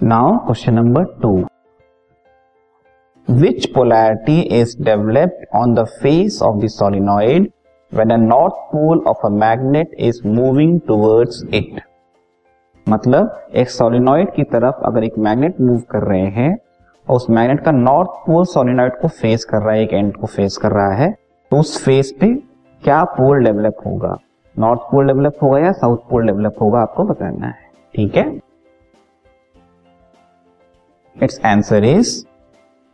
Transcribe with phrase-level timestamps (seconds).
[0.00, 1.28] Now question number two
[3.28, 7.48] which polarity is developed on the face of the solenoid
[7.92, 11.80] when a north pole of a magnet is moving towards it
[12.86, 16.56] मतलब एक solenoid की तरफ़ अगर एक magnet move कर रहे हैं,
[17.06, 20.26] और उस मैग्नेट का नॉर्थ पोल सोलिनॉइड को फेस कर रहा है, एक एंड को
[20.26, 21.12] फेस कर रहा है
[21.50, 22.34] तो उस फेस पे
[22.82, 24.16] क्या पोल डेवलप होगा?
[24.56, 28.30] नॉर्थ पोल डेवलप होगा या साउथ पोल डेवलप होगा, आपको बताना है। ठीक है?
[31.22, 32.24] It's answer is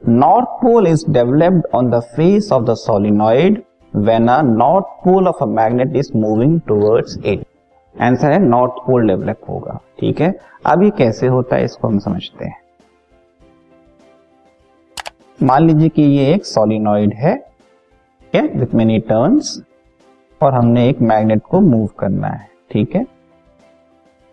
[0.02, 5.42] north pole is developed on the face of the solenoid when a north pole of
[5.42, 7.44] a magnet is moving towards it
[7.94, 10.34] answer है north pole develop होगा। ठीक है?
[10.66, 12.60] अब ये कैसे होता है, इसको हम समझते हैं।
[15.38, 17.34] मान लीजिए कि ये एक सोलिनॉइड है
[18.34, 19.60] विथ मेनी टर्न्स
[20.40, 23.04] और हमने एक मैग्नेट को मूव करना है। ठीक है?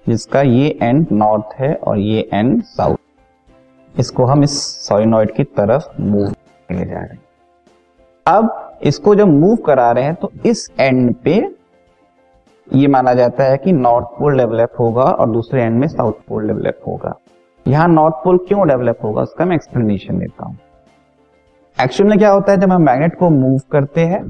[0.06, 2.98] जिसका ये एंड नॉर्थ है और ये एंड साउथ
[4.00, 6.28] इसको हम इस सोलिनॉइड की तरफ़ मूव
[6.70, 7.20] ले जा रहे हैं।
[8.26, 11.36] अब इसको जब मूव करा रहे हैं तो इस एंड पे
[12.68, 16.48] ये माना जाता है कि नॉर्थ पोल डेवलप होगा और दूसरे एंड में साउथ पोल
[16.48, 17.14] डेवलप होगा।
[17.66, 20.58] यहाँ नॉर्थ पोल क्यों डेवलप होगा, उसका मैं एक्सप्लेनेशन देता हूँ।
[21.78, 24.30] एक्चुअल में क्या होता है, जब हम मैग्नेट को मूव करते हैं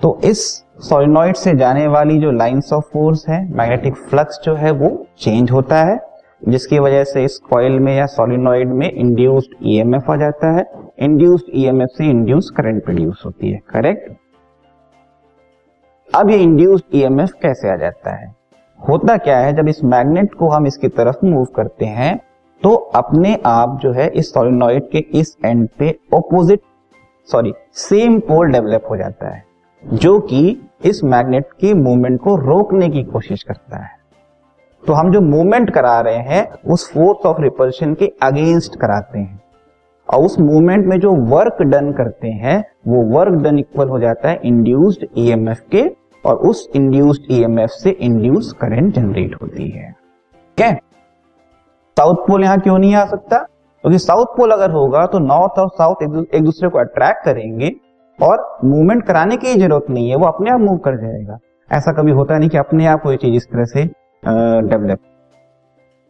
[0.00, 0.42] तो इस
[0.82, 5.50] सोलिनॉइड से जाने वाली जो लाइंस ऑफ़ फोर्स है मैग्नेटिक फ्लक्स जो है, वो चेंज
[5.50, 5.98] होता है।
[6.44, 10.64] जिसकी वजह से इस कॉइल में या सोलिनॉइड में इंड्यूस्ड ईएमएफ आ जाता है।
[10.98, 14.12] इंड्यूस्ड ईएमएफ से इंड्यूस करंट प्रोड्यूस होती है करेक्ट
[16.08, 18.34] अब ये इंड्यूस्ड ईएमएफ कैसे आ जाता है?
[18.80, 22.16] होता क्या है, जब इस मैग्नेट को हम इसकी तरफ़ मूव करते हैं
[22.62, 26.60] तो अपने आप जो है इस सोलिनॉइड के इस एंड पे opposite
[27.28, 29.42] sorry same pole develop हो जाता है,
[29.82, 33.93] जो कि इस मैग्नेट की मूवमेंट को रोकने की कोशिश करता है।
[34.86, 39.40] तो हम जो मूवमेंट करा रहे हैं, उस फोर्स ऑफ़ रिपल्शन के अगेंस्ट कराते हैं।
[40.14, 44.28] और उस मूवमेंट में जो वर्क डन करते हैं, वो वर्क डन इक्वल हो जाता
[44.28, 45.82] है इंड्यूस्ड ईएमएफ के,
[46.26, 49.94] और उस इंड्यूस्ड ईएमएफ से इंड्यूस करंट जनरेट होती है।
[50.60, 50.74] है?
[51.96, 53.38] साउथ पोल यहाँ क्यों नहीं आ सकता?
[53.38, 57.70] क्योंकि तो साउथ पोल अगर होगा तो नॉर्थ और साउथ एक दूसरे को अट्रैक्ट करेंगे,
[58.22, 61.38] और मूवमेंट कराने की ज़रूरत नहीं है, वो अपने आप मूव कर जाएगा।
[61.72, 64.98] ऐसा कभी होता नहीं कि अपने आप कोई चीज़ इस तरह से डेवलप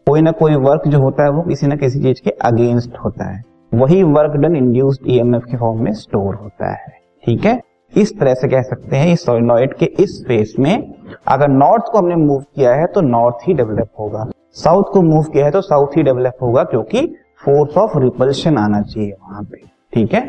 [0.06, 3.30] कोई ना कोई वर्क जो होता है वो किसी ना किसी चीज़ के अगेंस्ट होता
[3.30, 3.42] है।
[3.72, 6.92] वही वर्क डन इंड्यूस्ड ईएमएफ के फॉर्म में स्टोर होता है।
[7.24, 7.58] ठीक है?
[7.92, 10.94] इस तरह से कह सकते हैं, इस सोलिनॉइड के इस फेस में
[11.28, 14.24] अगर नॉर्थ को हमने मूव किया है तो नॉर्थ ही डेवलप होगा।
[14.54, 17.06] साउथ को मूव किया है तो साउथ ही डेवलप होगा, क्योंकि
[17.44, 20.28] फोर्स ऑफ़ रिपल्शन आना चाहिए वहाँ पे। ठीक है?